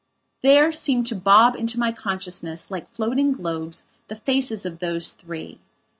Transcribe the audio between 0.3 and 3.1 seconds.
There seemed to bob into my consciousness, like